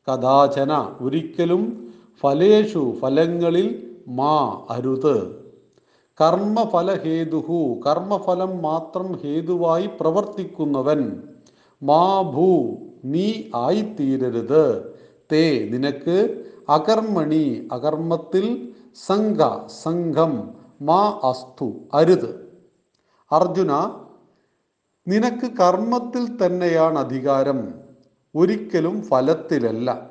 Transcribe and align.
കഥാചന 0.08 0.90
ഒരിക്കലും 1.02 1.94
ഫലേഷു 2.24 2.96
ഫലങ്ങളിൽ 3.02 3.98
മാ 4.08 4.62
അരുത്. 4.70 5.40
കർമ്മഫലഹേതുഹു 6.22 7.80
കർമ്മഫലം 7.86 8.62
മാത്രം 8.62 9.20
ഹേതുവായി 9.24 9.90
പ്രവർത്തിക്കുന്നവൻ. 10.00 11.24
മാ 11.84 12.22
ഭൂ 12.22 12.76
നീ 13.06 13.34
ആയിത്തീരരുത്. 13.56 14.94
തേ 15.32 15.70
നിനക്ക് 15.72 16.46
അകർമ്മണി 16.70 17.68
അകർമ്മത്തിൽ 17.72 18.70
സംഘ 19.08 19.68
സംഘം. 19.68 20.59
മാ 20.82 21.20
അസ്തു 21.24 21.76
അരുത്. 21.94 22.62
അർജുന 23.32 23.72
നിനക്ക് 25.08 25.52
കർമ്മത്തിൽ 25.52 26.46
തന്നെയാണ് 26.46 27.00
അധികാരം. 27.00 27.74
ഒരിക്കലും 28.36 29.02
ഫലത്തിലല്ല. 29.02 30.10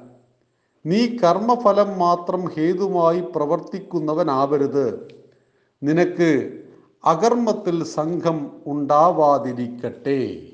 നീ 0.86 1.16
കർമ്മഫലം 1.16 1.98
മാത്രം 1.98 2.44
ഹേതുമായി 2.44 3.20
പ്രവർത്തിക്കുന്നവനാവരുത്. 3.20 5.08
നിനക്ക് 5.82 6.62
അകർമ്മത്തിൽ 7.04 7.84
സംഘം 7.84 8.62
ഉണ്ടാവാതിരിക്കട്ടെ. 8.66 10.48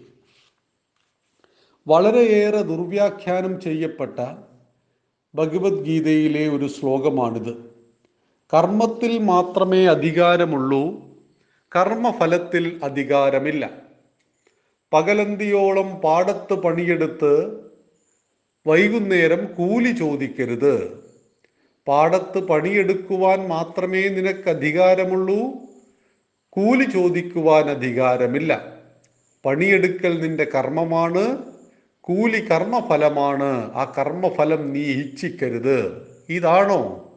വളരെയേറെ 1.88 2.62
ദുർവ്യാഖ്യാനം 2.62 3.60
ചെയ്യപ്പെട്ട 3.60 4.20
ഭഗവത്ഗീതയിലെ 5.34 6.56
ഒരു 6.56 6.66
ശ്ലോകമാണിത്. 6.66 7.73
കർമ്മത്തിൽ 8.54 9.18
മാത്രമേ 9.18 9.86
അധികാരമുള്ളൂ 9.86 11.02
കർമ്മഫലത്തിൽ 11.76 12.80
അധികാരമില്ല. 12.84 13.70
പകലന്തിയോളം 14.92 15.94
പാടത്ത് 15.94 16.54
പണിയെടുത്ത് 16.54 17.60
വൈകുന്നേരം 18.66 19.46
കൂലി 19.46 19.90
ചോദിക്കരുത്. 19.90 21.04
പാടത്ത് 21.88 22.38
പണിയെടുക്കുവാൻ 22.38 23.48
മാത്രമേ 23.48 24.08
നിനക്ക് 24.08 24.50
അധികാരമുള്ളൂ 24.50 25.38
കൂലി 26.50 26.84
ചോദിക്കുവാൻ 26.84 27.70
അധികാരമില്ല. 27.70 28.74
പണിയെടുക്കൽ 29.46 30.22
നിന്റെ 30.22 30.44
കർമ്മമാണ് 30.44 31.38
കൂലി 32.00 32.40
കർമ്മഫലമാണ്. 32.40 33.72
ആ 33.72 33.92
കർമ്മഫലം 33.98 34.72
നീ 34.72 34.80
ഇച്ഛിക്കരുത്. 34.80 36.06
ഇതാണോ? 36.28 37.10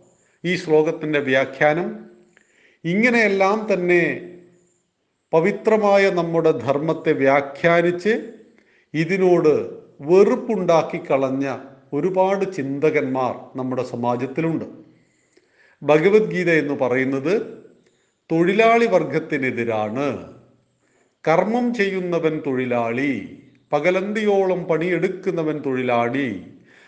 ഈ 0.46 0.56
ശ്ലോകത്തിന്റെ 0.56 1.20
വ്യാഖ്യാനം. 1.20 2.00
ഇങ്ങനെയെല്ലാം 2.86 3.68
തന്നെ 3.74 4.04
പവിത്രമായ 5.32 6.10
നമ്മുടെ 6.10 6.52
ധർമ്മത്തെ 6.52 7.12
വ്യാഖ്യാനിച്ച് 7.12 8.34
ഇതിനോട് 8.94 9.78
വെറുപ്പുണ്ടാക്കി 10.02 10.98
കളഞ്ഞ 10.98 11.58
ഒരുപാട് 11.94 12.56
ചിന്തകന്മാർ 12.56 13.36
നമ്മുടെ 13.56 13.84
സമാജത്തിലുണ്ട്. 13.84 14.66
ഭഗവത്ഗീത 15.84 16.50
എന്ന് 16.60 16.74
പറയുന്നത് 16.74 17.42
തൊഴിലാളി 18.32 18.86
വർഗത്തിനെതിരാണ്. 18.86 20.36
കർമ്മം 21.28 21.74
ചെയ്യുന്നവൻ 21.74 22.42
തൊഴിലാളി 22.48 23.40
പകലന്തിയോളം 23.74 24.64
പണിയെടുക്കുന്നവൻ 24.64 25.62
തൊഴിലാളി 25.66 26.42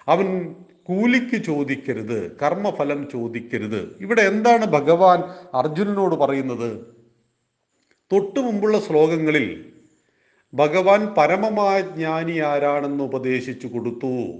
അവൻ 0.07 0.55
കൂലിക്ക് 0.89 1.43
ചോദിക്കരുത് 1.43 2.37
കർമ്മഫലം 2.41 3.09
ചോദിക്കരുത്. 3.11 3.97
ഇവിടെ 4.01 4.21
എന്താണ് 4.21 4.65
ഭഗവാൻ 4.65 5.19
അർജുനനോട് 5.53 6.15
പറയുന്നത്? 6.15 6.87
തൊട്ടു 8.11 8.39
മുമ്പുള്ള 8.39 8.79
ശ്ലോകങ്ങളിൽ 8.79 9.73
ഭഗവാൻ 10.53 11.13
പരമമായ 11.17 11.81
ജ്ഞാനി 11.81 12.39
ആരാണെന്ന് 12.39 13.03
ഉപദേശിച്ചു 13.03 13.67
കൊടുത്തു. 13.67 14.33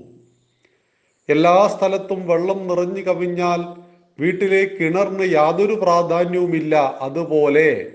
എല്ലാ 1.29 1.67
സ്ഥലത്തും 1.67 2.27
വെള്ളം 2.27 2.67
നിറഞ്ഞു 2.67 3.01
കവിഞ്ഞാൽ 3.01 3.89
വീട്ടിലെ 4.19 4.65
കിണറിന് 4.65 5.31
യാതൊരു 5.31 5.73
പ്രാധാന്യവുമില്ല. 5.73 6.97
അതുപോലെ 7.01 7.91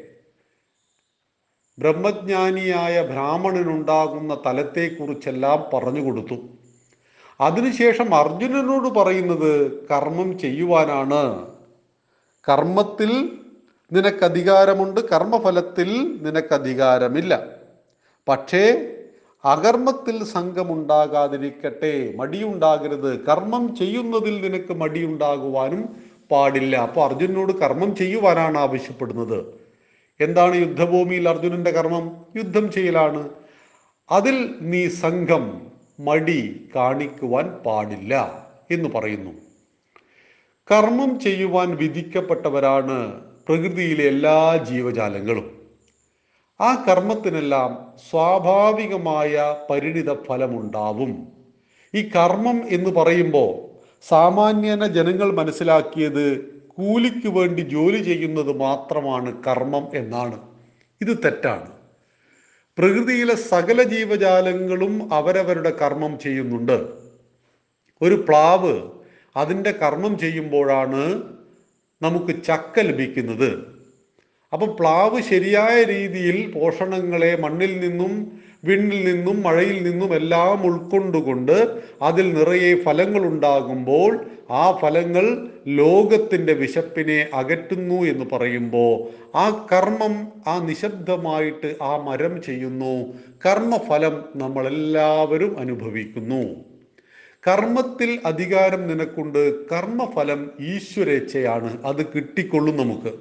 ബ്രഹ്മജ്ഞാനിയായ 1.78 3.03
ബ്രാഹ്മണനുണ്ടാകുന്ന 3.03 4.43
തലത്തെക്കുറിച്ചെല്ലാം 4.47 5.64
പറഞ്ഞു 5.75 6.04
കൊടുത്തു. 6.04 6.53
അതിനുശേഷം 7.41 8.15
അർജുനനോട് 8.15 8.89
പറയുന്നത് 8.89 9.83
കർമ്മം 9.89 10.39
ചെയ്യുവാനാണ്. 10.39 11.53
കർമ്മത്തിൽ 12.49 13.39
നിനക്ക് 13.93 14.25
അധികാരമുണ്ട് 14.25 15.00
കർമ്മഫലത്തിൽ 15.09 16.19
നിനക്ക് 16.23 16.55
അധികാരമില്ല 16.55 17.47
പക്ഷേ 18.28 18.91
അകർമ്മത്തിൽ 19.44 20.25
സംഘമുണ്ടാകാതിരിക്കട്ടെ 20.25 22.15
മടിയുണ്ടാകരുത്. 22.17 23.25
കർമ്മം 23.25 23.77
ചെയ്യുന്നതിൽ 23.77 24.41
നിനക്ക് 24.41 24.73
മടിയുണ്ടാകുവാനും 24.73 25.97
പാടില്ല. 26.31 26.77
അപ്പോൾ 26.77 27.05
അർജുനോട് 27.05 27.53
കർമ്മം 27.53 27.97
ചെയ്യുവാനാണ് 27.97 28.59
ആവശ്യപ്പെടുന്നത്. 28.59 29.44
എന്താണ് 30.21 30.55
യുദ്ധഭൂമിയിൽ 30.55 31.28
അർജുനന്റെ 31.28 31.71
കർമ്മം? 31.71 32.27
യുദ്ധം 32.37 32.73
ചെയ്യലാണ്. 32.73 33.28
അതിൽ 34.11 34.55
നീ 34.61 34.89
സംഘം 34.89 35.74
മടി 36.00 36.71
കാണിക്കുവാൻ 36.75 37.49
പാടില്ല 37.49 38.44
എന്ന് 38.71 38.88
പറയുന്നു. 38.88 39.31
കർമ്മം 40.71 41.21
ചെയ്യുവാൻ 41.21 41.77
വിധിക്കപ്പെട്ടവരാണ് 41.77 43.21
പ്രകൃതിയിലെ 43.47 44.05
എല്ലാ 44.05 44.56
ജീവജാലങ്ങളും. 44.56 45.69
ആ 46.60 46.84
കർമ്മത്തിനെല്ലാം 46.88 47.93
സ്വാഭാവികമായ 48.10 49.56
പരിണിത 49.71 50.15
ഫലമുണ്ടാവും. 50.15 51.28
ഈ 51.94 52.03
കർമ്മം 52.03 52.69
എന്ന് 52.69 52.91
പറയുമ്പോൾ 52.91 53.75
സാമാന്യന 54.09 54.87
ജനങ്ങൾ 54.87 55.32
മനസ്സിലാക്കിയത് 55.32 56.55
കൂലിക്ക് 56.69 57.28
വേണ്ടി 57.28 57.61
ജോലി 57.61 58.03
ചെയ്യുന്നത് 58.03 58.56
മാത്രമാണ് 58.56 59.44
കർമ്മം 59.44 59.87
എന്നാണ്. 59.94 60.41
ഇത് 61.00 61.19
തെറ്റാണ്. 61.25 61.83
പ്രകൃതിയിലെ 62.79 63.35
സകല 63.35 63.82
ജീവജാലങ്ങളും 63.82 65.09
അവരവരുടെ 65.12 65.71
കർമ്മം 65.71 66.19
ചെയ്യുന്നുണ്ട്. 66.19 66.79
ഒരു 68.03 68.15
പ്ലാവ് 68.29 68.82
അതിന്റെ 69.37 69.71
കർമ്മം 69.71 70.19
ചെയ്യുമ്പോഴാണ് 70.19 71.25
നമുക്ക് 72.03 72.43
ചക്ക 72.44 72.81
ലഭിക്കുന്നത്. 72.81 73.50
അപ്പം 74.53 74.76
പ്ലാവ് 74.76 75.23
ശരിയായ 75.23 75.85
രീതിയിൽ 75.85 76.53
പോഷണങ്ങളെ 76.53 77.37
മണ്ണിൽ 77.37 77.81
നിന്നും 77.81 78.43
വിണ്ണിൽ 78.65 79.15
നിന്നും 79.15 79.43
മഴയിൽ 79.43 79.91
നിന്നും 79.91 80.15
എല്ലാം 80.15 80.67
ഉൾക്കൊണ്ടുകൊണ്ട് 80.67 81.56
അതിൽ 82.03 82.35
നിറയെ 82.35 82.82
ഫലങ്ങൾ 82.85 83.23
ഉണ്ടാകുമ്പോൾ 83.27 84.27
ആ 84.50 84.79
ഫലങ്ങൾ 84.82 85.25
ലോകത്തിന്റെ 85.66 86.52
വിശപ്പിനെ 86.52 87.28
അകറ്റുന്നു 87.34 87.94
എന്ന് 87.94 88.25
പറയുമ്പോൾ 88.32 89.08
ആ 89.37 89.66
കർമ്മം 89.72 90.28
ആ 90.46 90.58
നിശബ്ദമായിട്ട് 90.58 91.75
ആ 91.82 91.96
മരം 91.96 92.43
ചെയ്യുന്നു. 92.43 93.14
കർമ്മഫലം 93.46 94.25
നമ്മളെല്ലാവരും 94.37 95.58
അനുഭവിക്കുന്നു. 95.58 96.55
കർമ്മത്തിൽ 97.49 98.20
അധികാരം 98.26 98.88
നിനക്കുണ്ട്. 98.88 99.69
കർമ്മഫലം 99.69 100.50
ഈശ്വരേച്ഛയാണ്. 100.61 101.84
അത് 101.84 102.06
കിട്ടിക്കൊള്ളും 102.06 102.76
നമുക്ക്. 102.76 103.14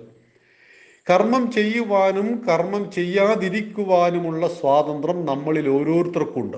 കർമ്മം 1.09 1.51
ചെയ്യുവാനും 1.51 2.41
കർമ്മം 2.49 2.91
ചെയ്യാതിരിക്കുവാനുമുള്ള 2.91 4.47
സ്വാതന്ത്ര്യം 4.47 5.25
നമ്മളിൽ 5.25 5.69
ഓരോരുത്തർക്കുണ്ട്. 5.69 6.57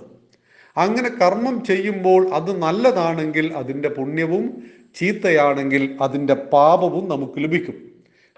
അങ്ങനെ 0.78 1.10
കർമ്മം 1.10 1.64
ചെയ്യുമ്പോൾ 1.64 2.30
അത് 2.30 2.62
നല്ലതാണെങ്കിൽ 2.62 3.54
അതിന്റെ 3.54 3.90
പുണ്യവും 3.90 4.64
ചീത്തയാണെങ്കിൽ 4.96 5.98
അതിന്റെ 6.02 6.34
പാപവും 6.34 7.10
നമുക്ക് 7.10 7.34
ലഭിക്കും. 7.38 7.74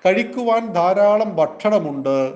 കഴിക്കുവാൻ 0.05 0.73
ധാരാളം 0.73 1.35
ഭക്ഷണമുണ്ട്. 1.35 2.33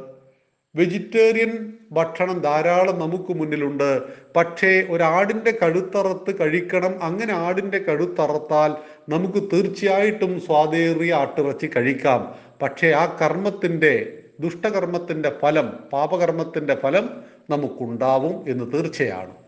വെജിറ്റേറിയൻ 0.76 1.74
ഭക്ഷണം 1.92 2.40
ധാരാളം 2.40 3.00
നമുക്ക് 3.00 3.34
മുന്നിലുണ്ട്. 3.34 4.02
പക്ഷേ 4.36 4.88
ഒരാടിന്റെ 4.90 5.52
കഴുത്തറത്ത് 5.62 6.40
കഴിക്കണം. 6.40 7.04
അങ്ങനെ 7.04 7.34
ആടിന്റെ 7.34 7.78
കഴുത്തറത്താൽ 7.78 8.74
നമുക്ക് 9.10 9.50
തീർച്ചയായിട്ടും 9.54 10.42
സ്വാതേറിയ 10.42 11.14
ആട്ടിറച്ചി 11.14 11.70
കഴിക്കാം. 11.76 12.36
പക്ഷേ 12.62 12.88
ആ 12.88 13.18
കർമ്മത്തിന്റെ 13.22 14.24
ദുഷ്ടകർമ്മത്തിന്റെ 14.40 15.32
ഫലം 15.42 15.70
പാപകർമ്മത്തിന്റെ 15.94 16.76
ഫലം 16.76 17.10
നമുക്കുണ്ടാവും 17.50 18.52
എന്ന് 18.52 18.74
തീർച്ചയാണ്. 18.74 19.42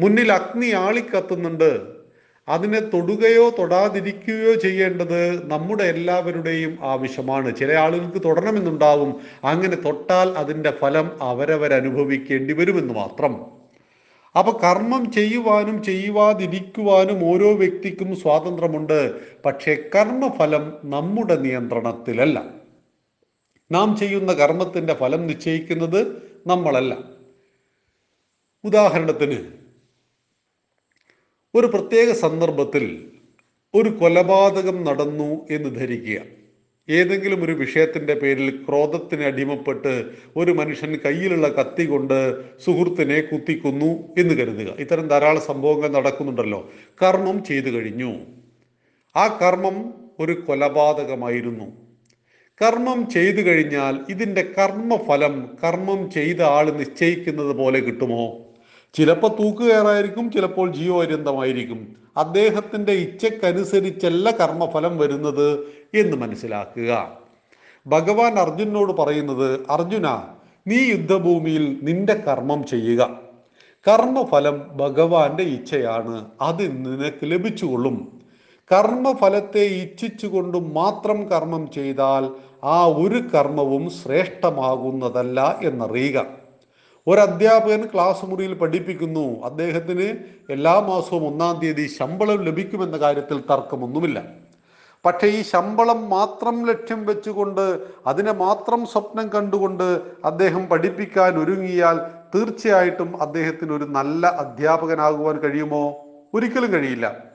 മുന്നിൽ 0.00 0.32
അഗ്നി 0.32 0.70
ആളിക്കത്തുന്നുണ്ട് 0.70 1.80
അതിനെ 2.48 2.80
തൊടുകയോ 2.80 3.50
തൊടാതിരിക്കുകയോ 3.50 4.54
ചെയ്യേണ്ടത് 4.54 5.48
നമ്മുടെ 5.48 5.84
എല്ലാവരുടെയും 5.84 6.78
ആവശ്യമാണ്. 6.82 7.56
ചില 7.56 7.72
ആളുകൾക്ക് 7.72 8.18
തൊടണമെന്നുണ്ടാവും. 8.24 9.20
അങ്ങനെ 9.44 9.76
തൊട്ടാൽ 9.76 10.28
അതിന്റെ 10.28 10.70
ഫലം 10.70 11.22
അവരവരനുഭവിക്കേണ്ടി 11.22 12.54
വരുമെന്ന് 12.54 12.94
മാത്രം. 12.94 13.46
അപ്പൊ 14.38 14.52
കർമ്മം 14.52 15.12
ചെയ്യുവാനും 15.12 15.82
ചെയ്യുവാതിരിക്കുവാനും 15.82 17.24
ഓരോ 17.24 17.52
വ്യക്തിക്കും 17.52 18.16
സ്വാതന്ത്ര്യമുണ്ട്. 18.16 19.14
പക്ഷേ 19.42 19.76
കർമ്മഫലം 19.94 20.76
നമ്മുടെ 20.84 21.36
നിയന്ത്രണത്തിലല്ല. 21.36 22.44
നാം 23.72 23.96
ചെയ്യുന്ന 23.96 24.32
കർമ്മത്തിന്റെ 24.32 24.94
ഫലം 24.94 25.26
നിശ്ചയിക്കുന്നത് 25.26 26.22
നമ്മളല്ല. 26.46 26.96
ഉദാഹരണത്തിന് 28.64 29.63
ഒരു 31.56 31.66
പ്രത്യേക 31.66 32.12
സന്ദർഭത്തിൽ 32.12 33.04
ഒരു 33.74 33.88
കൊലപാതകം 33.88 34.84
നടന്നു 34.84 35.46
എന്ന് 35.50 35.76
ധരിക്കുക. 35.76 36.20
ഏതെങ്കിലും 36.88 37.44
ഒരു 37.44 37.52
വിഷയത്തിന്റെ 37.52 38.14
പേരിൽ 38.14 38.64
ക്രോധത്തിന് 38.68 39.22
അടിമപ്പെട്ട് 39.22 40.04
ഒരു 40.36 40.52
മനുഷ്യൻ 40.52 40.98
കയ്യിലുള്ള 41.04 41.48
കത്തി 41.48 41.84
കൊണ്ട് 41.84 42.44
സുഹൃത്തിനെ 42.58 43.20
കുത്തിക്കുന്നു 43.20 44.20
എന്ന് 44.20 44.34
കരുതുക. 44.34 44.74
ഇത്തരം 44.78 45.08
ധാരാളം 45.08 45.40
സംഭവങ്ങൾ 45.40 45.88
നടക്കുന്നുണ്ടല്ലോ. 45.88 46.70
കർമ്മം 47.02 47.44
ചെയ്തു 47.44 47.70
കഴിഞ്ഞു. 47.70 48.14
ആ 49.16 49.38
കർമ്മം 49.42 49.94
ഒരു 50.20 50.32
കൊലപാതകമായിരുന്നു. 50.32 51.64
കർമ്മം 52.62 53.10
ചെയ്തു 53.10 53.40
കഴിഞ്ഞാൽ 53.40 53.98
ഇതിന്റെ 54.08 54.42
കർമ്മഫലം 54.58 55.58
കർമ്മം 55.64 56.10
ചെയ്ത 56.10 56.42
ആൾ 56.42 56.70
നിശ്ചയിക്കുന്നത് 56.70 57.56
പോലെ 57.56 57.80
കിട്ടുമോ? 57.80 58.43
ചിലപ്പോൾ 58.94 59.28
തൂക്കുകയറായിരിക്കും 59.28 60.32
ചിലപ്പോൾ 60.32 60.72
ജീവപര്യന്തമായിരിക്കും 60.72 61.96
അദ്ദേഹത്തിന്റെ 62.16 62.92
ഇച്ഛക്കനുസരിച്ചല്ല 62.92 64.30
കർമ്മഫലം 64.30 64.98
വരുന്നത് 64.98 65.58
എന്ന് 65.94 66.16
മനസ്സിലാക്കുക. 66.16 67.12
ഭഗവാൻ 67.86 68.38
അർജുനോട് 68.38 68.92
പറയുന്നത് 68.92 69.60
അർജുന 69.70 70.08
നീ 70.66 70.76
യുദ്ധഭൂമിയിൽ 70.76 71.78
നിന്റെ 71.82 72.14
കർമ്മം 72.14 72.66
ചെയ്യുക. 72.66 73.18
കർമ്മഫലം 73.88 74.66
ഭഗവാന്റെ 74.76 75.42
ഇച്ഛയാണ് 75.42 76.24
അത് 76.40 76.62
നിനക്ക് 76.62 77.20
ലഭിച്ചുകൊള്ളും. 77.24 78.20
കർമ്മഫലത്തെ 78.72 79.60
ഇച്ഛിച്ചുകൊണ്ട് 79.60 80.58
മാത്രം 80.58 81.28
കർമ്മം 81.28 81.70
ചെയ്താൽ 81.70 82.28
ആ 82.64 82.86
ഒരു 82.86 83.18
കർമ്മവും 83.18 83.90
ശ്രേഷ്ഠമാകുന്നതല്ല 83.90 85.60
എന്നറിയുക. 85.62 86.43
ഒരു 87.06 87.20
അധ്യാപകൻ 87.20 87.88
ക്ലാസ് 87.94 88.24
മുറിയിൽ 88.24 88.54
പഠിപ്പിക്കുന്നു. 88.54 89.44
അദ്ദേഹത്തിന് 89.44 90.06
എല്ലാ 90.52 90.80
മാസവും 90.80 91.26
ഒന്നാം 91.26 91.60
തീയതി 91.60 91.86
ശമ്പളം 91.86 92.44
ലഭിക്കുമെന്ന 92.44 92.96
കാര്യത്തിൽ 92.96 93.40
തർക്കമൊന്നുമില്ല. 93.50 94.22
പക്ഷേ 95.04 95.26
ഈ 95.26 95.42
ശമ്പളം 95.42 96.08
മാത്രം 96.10 96.66
ലക്ഷ്യം 96.66 97.06
വെച്ചുകൊണ്ട് 97.06 97.80
അതിനെ 98.06 98.32
മാത്രം 98.32 98.86
സ്വപ്നം 98.86 99.28
കണ്ടുകൊണ്ട് 99.28 100.00
അദ്ദേഹം 100.24 100.66
പഠിപ്പിക്കാൻ 100.66 101.38
ഒരുങ്ങിയാൽ 101.38 101.98
തീർച്ചയായിട്ടും 102.34 103.22
അദ്ദേഹത്തിന് 103.22 103.72
ഒരു 103.72 103.84
നല്ല 103.84 104.26
അധ്യാപകനാകുവാൻ 104.26 105.38
കഴിയുമോ? 105.40 105.84
ഒരിക്കലും 106.34 106.72
കഴിയില്ല. 106.72 107.34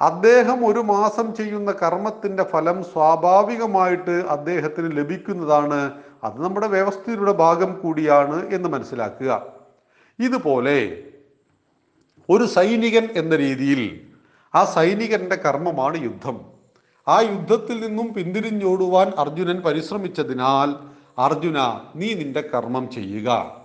അദ്ദേഹം 0.00 0.66
ഒരു 0.66 0.78
മാസം 0.78 1.34
ചെയ്യുന്ന 1.34 1.72
കർമ്മത്തിന്റെ 1.72 2.42
ഫലം 2.42 2.84
സ്വാഭാവികമായിട്ട് 2.84 4.10
അദ്ദേഹത്തിന് 4.10 4.96
ലഭിക്കുന്നതാണ് 4.96 5.92
അത് 6.24 6.42
നമ്മുടെ 6.42 6.66
വ്യവസ്ഥയുടെ 6.66 7.32
ഭാഗം 7.32 7.80
കൂടിയാണ് 7.80 8.54
എന്ന് 8.54 8.68
മനസ്സിലാക്കുക. 8.68 9.46
ഇതുപോലെ 10.18 11.02
ഒരു 12.30 12.44
സൈനികൻ 12.44 13.08
എന്ന 13.16 13.36
രീതിയിൽ 13.36 14.00
ആ 14.54 14.64
സൈനികന്റെ 14.64 15.36
കർമ്മമാണ് 15.36 16.04
യുദ്ധം. 16.04 16.40
ആ 17.08 17.20
യുദ്ധത്തിൽ 17.20 17.86
നിന്നും 17.86 18.14
പിന്തിരിഞ്ഞോടുവാൻ 18.14 19.12
അർജുനൻ 19.18 19.60
പരിശ്രമിച്ചതിനാൽ 19.60 20.74
അർജുന 21.18 21.80
നീ 21.96 22.14
നിന്റെ 22.14 22.40
കർമ്മം 22.40 22.90
ചെയ്യുക. 22.90 23.56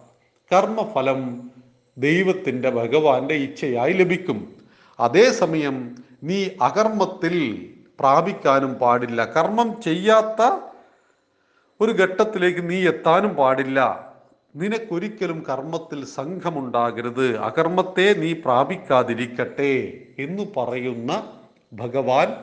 കർമ്മഫലം 0.54 1.52
ദൈവത്തിന്റെ 1.98 2.70
ഭഗവാന്റെ 2.70 3.34
ഇച്ഛയായി 3.34 3.94
ലഭിക്കും. 3.94 4.56
അതേസമയം 5.00 5.96
നീ 6.24 6.50
അകർമ്മത്തിൽ 6.62 7.70
പ്രാപിക്കാനും 8.00 8.74
പാടില്ല. 8.74 9.26
കർമ്മം 9.26 9.82
ചെയ്യാത്ത 9.82 10.69
ഒരു 11.82 11.92
ഘട്ടത്തിലേക്ക് 11.92 12.70
നീ 12.70 12.88
എത്താനും 12.88 13.36
പാടില്ല. 13.36 14.10
നിനക്കൊരിക്കലും 14.56 15.44
കർമ്മത്തിൽ 15.50 16.06
സംഘമുണ്ടാകരുത്. 16.06 17.38
അകർമ്മത്തെ 17.38 18.14
നീ 18.14 18.34
പ്രാപിക്കാതിരിക്കട്ടെ 18.34 19.94
എന്ന് 20.20 20.44
പറയുന്ന 20.58 21.24
ഭഗവാൻ 21.74 22.36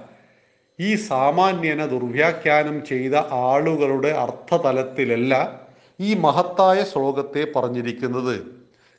ഈ 0.81 0.95
സാമാന്യന 0.95 1.87
ദുർവ്യാഖ്യാനം 1.87 2.87
ചെയ്ത 2.87 3.15
ആളുകളുടെ 3.15 4.09
അർത്ഥതലത്തിലല്ല 4.09 5.61
ഈ 6.01 6.15
മഹത്തായ 6.15 6.85
ശ്ലോകത്തെ 6.85 7.47
പറഞ്ഞിരിക്കുന്നത്. 7.57 8.47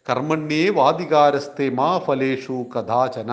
കർമ്മണ്യേ 0.10 0.70
വാദികാരസ്തെ 0.70 1.70
മാ 1.70 1.98
ഫലേഷു 1.98 2.66
കഥാചന. 2.76 3.32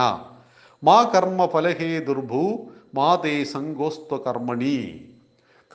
മാ 0.85 1.03
കർമ്മ 1.03 1.47
ഫലഹേ 1.47 1.99
ദുർഭൂ 1.99 2.59
മാതേ 2.95 3.45
സങ്കോസ്ത്വ 3.45 4.17
കർമ്മണി. 4.17 5.05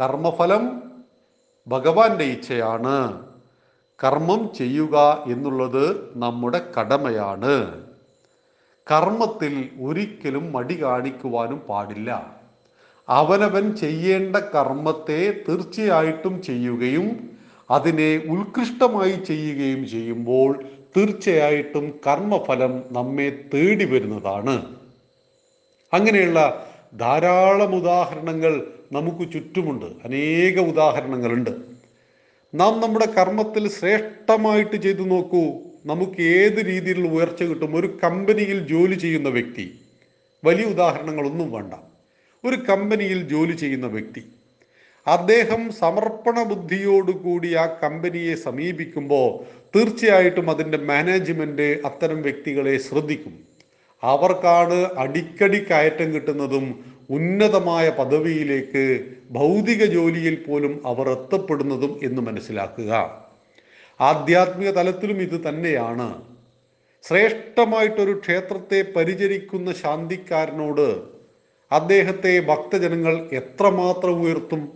കർമ്മഫലം 0.02 0.90
ഭഗവാന്റെ 1.70 2.24
ഇച്ഛയാണ് 2.24 3.24
കർമ്മം 4.04 4.54
ചെയ്യുക 4.58 5.24
എന്നുള്ളത് 5.28 6.18
നമ്മുടെ 6.18 6.72
കടമയാണ്. 6.80 7.84
കർമ്മത്തിൽ 8.92 9.70
ഒരിക്കലും 9.82 10.52
മടി 10.52 10.84
കാണിക്കുവാനും 10.84 11.58
പാടില്ല. 11.58 12.40
അവനവൻ 13.10 13.76
ചെയ്യേണ്ട 13.76 14.36
കർമ്മത്തെ 14.36 15.44
തീർച്ചയായിട്ടും 15.50 16.42
ചെയ്യുകയും 16.42 17.30
അതിനെ 17.72 18.18
ഉത്കൃഷ്ടമായി 18.18 19.12
ചെയ്യുകയും 19.12 19.88
ചെയ്യുമ്പോൾ 19.88 20.64
തീർച്ചയായിട്ടും 20.98 22.00
കർമ്മഫലം 22.08 22.84
നമ്മെ 22.92 23.44
തേടി 23.54 23.86
വരുന്നതാണ്. 23.86 24.76
അങ്ങനെയുള്ള 25.94 26.68
ധാരാളം 27.00 27.76
ഉദാഹരണങ്ങൾ 27.76 28.68
നമുക്ക് 28.92 29.32
ചുറ്റുമുണ്ട്. 29.32 29.86
അനേക 29.86 30.60
ഉദാഹരണങ്ങളുണ്ട്. 30.60 31.69
നാം 32.54 32.80
നമ്മുടെ 32.80 33.06
കർമ്മത്തിൽ 33.06 33.70
ശ്രേഷ്ഠമായിട്ട് 33.70 34.76
ചെയ്തു 34.76 35.02
നോക്കൂ. 35.02 35.44
നമുക്ക് 35.86 36.22
ഏത് 36.22 36.66
രീതിയിലുള്ള 36.66 37.10
ഉയർച്ച 37.10 37.44
കിട്ടും? 37.44 37.76
ഒരു 37.76 38.00
കമ്പനിയിൽ 38.04 38.68
ജോലി 38.68 38.96
ചെയ്യുന്ന 38.96 39.30
വ്യക്തി. 39.30 39.80
വലിയ 40.44 40.66
ഉദാഹരണങ്ങളൊന്നും 40.66 41.52
വേണ്ട. 41.52 41.74
ഒരു 42.46 42.56
കമ്പനിയിൽ 42.56 43.28
ജോലി 43.28 43.52
ചെയ്യുന്ന 43.52 43.88
വ്യക്തി. 43.88 44.24
അദ്ദേഹം 45.08 45.72
സമർപ്പണ 45.74 46.44
ബുദ്ധിയോടുകൂടി 46.44 47.54
ആ 47.54 47.66
കമ്പനിയെ 47.84 48.36
സമീപിക്കുമ്പോൾ 48.36 49.44
തീർച്ചയായിട്ടും 49.78 50.50
അതിന്റെ 50.50 50.78
മാനേജ്മെന്റ് 50.78 51.82
അത്തരം 51.86 52.22
വ്യക്തികളെ 52.22 52.78
ശ്രദ്ധിക്കും. 52.78 53.40
അവർക്കാണ് 54.04 54.90
അടിക്കടി 54.98 55.60
കയറ്റം 55.60 56.14
കിട്ടുന്നതും 56.14 56.86
ഉന്നതമായ 57.10 57.90
പദവിയിലേക്ക് 57.90 59.14
ഭൗതിക 59.32 59.86
ജോലിയിൽ 59.86 60.44
പോലും 60.48 60.82
അവർ 60.86 61.10
എത്തപ്പെടുന്നതും 61.10 62.00
എന്ന് 62.04 62.22
മനസ്സിലാക്കുക. 62.22 62.92
ആധ്യാത്മിക 64.02 64.70
തലത്തിലും 64.70 65.22
ഇത് 65.22 65.50
തന്നെയാണ്. 65.50 66.24
ശ്രേഷ്ഠമായിട്ടൊരു 67.08 68.12
ക്ഷേത്രത്തെ 68.12 68.86
പരിചരിക്കുന്ന 68.96 69.74
ശാന്തിക്കാരനോട് 69.74 71.04
അദ്ദേഹത്തെ 71.72 72.40
ഭക്തജനങ്ങൾ 72.40 73.30
എത്രമാത്രം 73.34 74.22
ഉയർത്തും? 74.22 74.72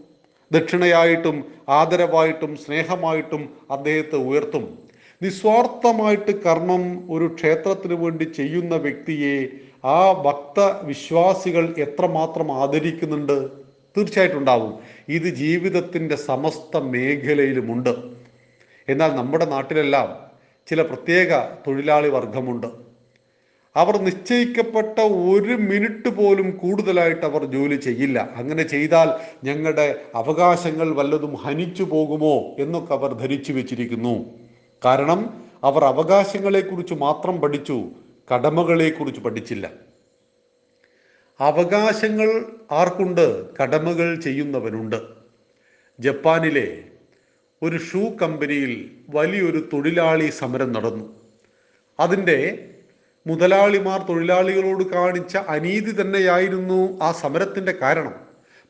ദക്ഷിണയായിട്ടും 0.51 1.45
ആദരവായിട്ടും 1.69 2.55
സ്നേഹമായിട്ടും 2.55 3.49
അദ്ദേഹത്തെ 3.71 4.15
ഉയർത്തും? 4.15 4.77
നിസ്വാർത്ഥമായിട്ട് 5.21 6.43
കർമ്മം 6.43 7.11
ഒരു 7.11 7.35
ക്ഷേത്രത്തിന് 7.35 7.93
വേണ്ടി 7.93 8.23
ചെയ്യുന്ന 8.23 8.75
വ്യക്തിയെ 8.75 9.49
ആ 9.85 10.13
ഭക്ത 10.13 10.85
വിശ്വാസികൾ 10.85 11.75
എത്രമാത്രം 11.77 12.51
ആദരിക്കുന്നുണ്ട്? 12.61 13.62
തീർച്ചയായിട്ടും 13.97 14.37
ഉണ്ടാവും 14.37 14.73
ഇത് 15.09 15.23
ജീവിതത്തിന്റെ 15.23 16.15
സമസ്ത 16.15 16.77
മേഖലയിലുമുണ്ട്. 16.77 17.93
എന്നാൽ 18.89 19.15
നമ്മുടെ 19.15 19.45
നാട്ടിലെല്ലാം 19.45 20.33
ചില 20.67 20.81
പ്രത്യേക 20.81 21.43
തൊഴിലാളി 21.67 22.09
വർഗമുണ്ട്. 22.09 22.67
അവർ 23.75 23.97
നിശ്ചയിക്കപ്പെട്ട 23.97 25.01
ഒരു 25.01 25.53
മിനിറ്റ് 25.53 26.09
പോലും 26.09 26.51
കൂടുതലായിട്ട് 26.51 27.25
അവർ 27.25 27.45
ജോലി 27.45 27.75
ചെയ്യില്ല. 27.75 28.29
അങ്ങനെ 28.35 28.63
ചെയ്താൽ 28.63 29.09
ഞങ്ങളുടെ 29.43 30.01
അവകാശങ്ങൾ 30.15 30.95
വല്ലതും 30.95 31.35
ഹനിച്ചു 31.35 31.83
പോകുമോ 31.83 32.55
എന്നൊക്കെ 32.59 32.93
അവർ 32.93 33.13
ധരിച്ചു 33.13 33.53
വെച്ചിരിക്കുന്നു. 33.53 34.25
കാരണം 34.85 35.43
അവർ 35.63 35.83
അവകാശങ്ങളെക്കുറിച്ച് 35.85 36.93
മാത്രം 36.93 37.41
പഠിച്ചു 37.41 37.83
കടമകളെക്കുറിച്ച് 38.33 39.21
പഠിച്ചില്ല. 39.21 39.71
അവകാശങ്ങൾ 41.47 42.45
ആർക്കുണ്ട്? 42.71 43.25
കടമകൾ 43.57 44.15
ചെയ്യുന്നവനുണ്ട്. 44.15 44.99
ജപ്പാനിലെ 45.99 46.83
ഒരു 47.61 47.77
ഷൂ 47.77 48.09
കമ്പനിയിൽ 48.21 48.91
വലിയൊരു 49.09 49.69
തൊഴിലാളി 49.73 50.29
സമരം 50.29 50.71
നടന്നു. 50.71 51.15
അതിന്റെ 51.99 52.69
മുതലാളിമാർ 53.27 53.99
തൊഴിലാളികളോട് 54.07 54.83
കാണിച്ച 54.83 55.37
അനീതി 55.37 56.01
തന്നെയായിരുന്നു 56.01 56.99
ആ 57.01 57.11
സമരത്തിന്റെ 57.11 57.71
കാരണം. 57.81 58.15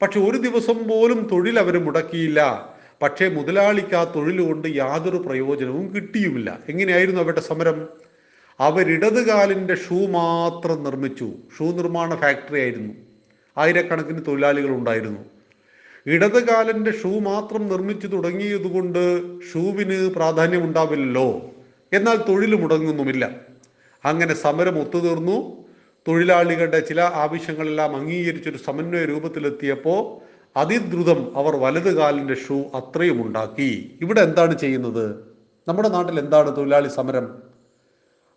പക്ഷെ 0.02 0.20
ഒരു 0.20 0.38
ദിവസം 0.38 0.88
പോലും 0.88 1.30
തൊഴിൽ 1.32 1.60
അവർ 1.60 1.84
മുടക്കിയില്ല. 1.86 2.70
പക്ഷേ 3.02 3.28
മുതലാളിക്ക് 3.28 3.96
ആ 3.96 4.04
തൊഴിൽ 4.04 4.42
കൊണ്ട് 4.42 4.68
യാതൊരു 4.68 5.18
പ്രയോജനവും 5.18 5.96
കിട്ടിയുമില്ല. 5.96 6.60
എങ്ങനെയായിരുന്നു 6.70 7.22
അവരുടെ 7.22 7.42
സമരം? 7.42 7.90
അവരിടതുകാലിന്റെ 8.60 9.76
ഷൂ 9.76 10.06
മാത്രം 10.08 10.84
നിർമ്മിച്ചു. 10.84 11.32
ഷൂ 11.58 11.72
നിർമ്മാണ 11.72 12.16
ഫാക്ടറി 12.16 12.60
ആയിരുന്നു. 12.60 12.94
ആയിരക്കണക്കിന് 13.58 14.20
തൊഴിലാളികൾ 14.28 14.70
ഉണ്ടായിരുന്നു. 14.70 15.20
ഇടതുകാലിന്റെ 16.06 16.92
ഷൂ 16.92 17.20
മാത്രം 17.20 17.68
നിർമ്മിച്ചു 17.68 18.08
തുടങ്ങിയതുകൊണ്ട് 18.08 19.24
ഷൂവിന് 19.52 20.10
പ്രാധാന്യം 20.10 20.64
ഉണ്ടാവില്ലല്ലോ 20.64 21.42
എന്നാൽ 21.94 22.16
തൊഴിൽ 22.16 22.56
മുടങ്ങുന്നുമില്ല. 22.56 23.32
അങ്ങനെ 24.06 24.34
സമരം 24.34 24.80
ഒത്തുതീർന്നു. 24.80 25.64
തൊഴിലാളികളുടെ 26.08 26.80
ചില 26.80 27.02
ആവശ്യങ്ങളെല്ലാം 27.02 27.96
അംഗീകരിച്ചൊരു 27.96 28.58
സമന്വയ 28.58 29.06
രൂപത്തിലെത്തിയപ്പോൾ 29.06 30.24
അതിദ്രുതം 30.60 31.38
അവർ 31.38 31.56
വലതുകാലിന്റെ 31.56 32.36
ഷൂ 32.36 32.62
അത്രയും 32.62 33.28
ഉണ്ടാക്കി. 33.28 33.98
ഇവിടെ 34.02 34.22
എന്താണ് 34.22 34.60
ചെയ്യുന്നത്? 34.60 35.16
നമ്മുടെ 35.68 35.90
നാട്ടിൽ 35.90 36.20
എന്താണ് 36.20 36.58
തൊഴിലാളി 36.58 36.88
സമരം? 36.88 37.43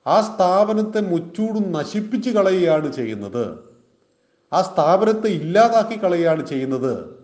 ആ 0.07 0.21
സ്ഥാപനത്തെ 0.21 1.01
മുച്ചൂടും 1.01 1.73
നശിപ്പിച്ച് 1.73 2.31
കളയുകയാണ് 2.31 2.93
ചെയ്യുന്നത്. 2.93 3.59
ആ 4.53 4.63
സ്ഥാപനത്തെ 4.63 5.27
ഇല്ലാതാക്കി 5.27 6.05
കളയുകയാണ് 6.05 6.47
ചെയ്യുന്നത്. 6.47 7.17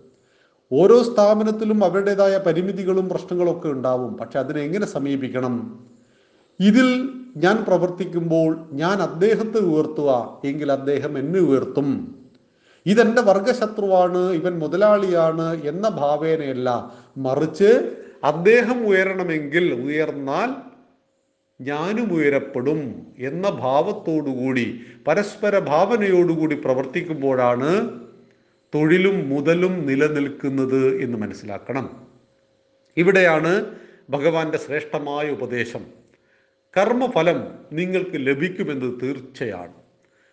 ഓരോ 0.73 1.03
സ്ഥാപനത്തിലും 1.03 1.85
അവരുടേതായ 1.85 2.39
പരിമിതികളും 2.39 3.09
പ്രശ്നങ്ങളൊക്കെ 3.09 3.69
ഉണ്ടാവും. 3.69 4.17
പക്ഷെ 4.17 4.39
അതിനെ 4.39 4.61
എങ്ങനെ 4.61 4.87
സമീപിക്കണം? 4.87 5.85
ഇതിൽ 6.61 7.09
ഞാൻ 7.37 7.65
പ്രവർത്തിക്കുമ്പോൾ 7.65 8.69
ഞാൻ 8.73 9.03
അദ്ദേഹത്തെ 9.03 9.59
ഉയർത്തുക 9.59 10.39
എങ്കിൽ 10.45 10.73
അദ്ദേഹം 10.73 11.19
എന്നെ 11.19 11.41
ഉയർത്തും. 11.41 12.19
ഇതെന്റെ 12.87 13.23
വർഗശത്രുവാണ് 13.23 14.19
ഇവൻ 14.19 14.59
മുതലാളിയാണ് 14.59 15.63
എന്ന 15.63 15.89
ഭാവേനയല്ല. 15.89 16.93
മറിച്ച് 17.19 17.97
അദ്ദേഹം 18.25 18.87
ഉയരണമെങ്കിൽ 18.87 19.75
ഉയർന്നാൽ 19.75 20.72
ഞാനും 21.63 22.15
ഉയരപ്പെടും 22.15 22.81
എന്ന 23.19 23.51
ഭാവത്തോടുകൂടി 23.51 24.81
പരസ്പര 25.07 25.59
ഭാവനയോടുകൂടി 25.59 26.55
പ്രവർത്തിക്കുമ്പോഴാണ് 26.55 27.71
തൊഴിലും 28.75 29.29
മുതലും 29.29 29.87
നിലനിൽക്കുന്നത് 29.87 31.03
എന്ന് 31.03 31.19
മനസ്സിലാക്കണം. 31.19 32.07
ഇവിടെയാണ് 32.97 33.53
ഭഗവാന്റെ 34.11 34.59
ശ്രേഷ്ഠമായ 34.59 35.31
ഉപദേശം. 35.31 35.85
കർമ്മഫലം 36.77 37.39
നിങ്ങൾക്ക് 37.73 38.17
ലഭിക്കുമെന്നത് 38.17 39.01
തീർച്ചയാണ്. 39.03 39.73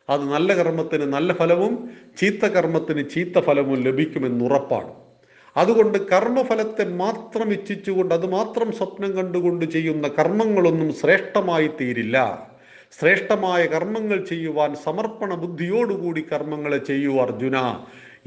അത് 0.09 0.21
നല്ല 0.21 0.53
കർമ്മത്തിന് 0.53 1.13
നല്ല 1.13 1.33
ഫലവും 1.33 1.89
ചീത്ത 2.17 2.45
കർമ്മത്തിന് 2.45 3.09
ചീത്ത 3.09 3.39
ഫലവും 3.39 3.81
ലഭിക്കുമെന്ന് 3.83 4.45
ഉറപ്പാണ് 4.45 4.99
അതുകൊണ്ട് 5.60 6.10
കർമ്മഫലത്തെ 6.10 6.84
മാത്രം 6.84 7.51
ഇച്ഛിച്ചുകൊണ്ട് 7.51 8.13
അത് 8.13 8.32
മാത്രം 8.32 8.72
സ്വപ്നം 8.72 9.12
കണ്ടുകൊണ്ട് 9.12 9.66
ചെയ്യുന്ന 9.66 10.08
കർമ്മങ്ങളൊന്നും 10.08 10.94
ശ്രേഷ്ഠമായി 10.94 11.70
തീരില്ല. 11.82 12.48
ശ്രേഷ്ഠമായ 13.00 13.66
കർമ്മങ്ങൾ 13.66 14.25
ചെയ്യുവാൻ 14.25 14.75
സമർപ്പണ 14.75 15.36
ബുദ്ധിയോടുകൂടി 15.36 16.25
കർമ്മങ്ങളെ 16.34 16.78
ചെയ്യൂ 16.78 17.22
അർജുന 17.22 17.58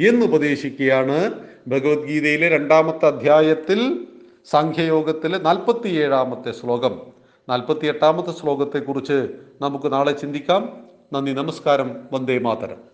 എന്ന് 0.01 0.27
ഉപദേശിക്കുകയാണ് 0.27 1.35
ഭഗവത്ഗീതയിലെ 1.69 2.49
രണ്ടാമത്തെ 2.49 3.07
അധ്യായത്തിൽ 3.07 4.07
സാഖ്യയോഗത്തിലെ 4.51 5.39
നാൽപ്പത്തിയേഴാമത്തെ 5.39 6.53
ശ്ലോകം. 6.53 7.01
നാൽപ്പത്തി 7.49 7.87
എട്ടാമത്തെ 7.87 8.33
ശ്ലോകത്തെക്കുറിച്ച് 8.33 9.29
നമുക്ക് 9.62 9.93
നാളെ 9.93 10.12
ചിന്തിക്കാം. 10.12 10.87
നന്ദി 11.12 11.33
നമസ്കാരം. 11.33 11.97
വന്ദേ 12.12 12.39
മാതരം. 12.39 12.92